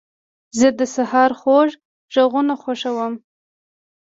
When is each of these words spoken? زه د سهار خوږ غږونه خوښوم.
زه 0.59 0.67
د 0.79 0.81
سهار 0.95 1.31
خوږ 1.39 1.69
غږونه 2.13 2.53
خوښوم. 2.61 3.13